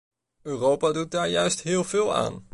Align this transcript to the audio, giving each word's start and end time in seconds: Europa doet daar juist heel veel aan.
Europa 0.43 0.91
doet 0.91 1.11
daar 1.11 1.29
juist 1.29 1.61
heel 1.61 1.83
veel 1.83 2.13
aan. 2.15 2.49